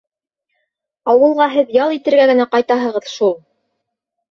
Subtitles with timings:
[1.13, 3.39] —Ауылға һеҙ ял итергә генә ҡайтаһығыҙ шул.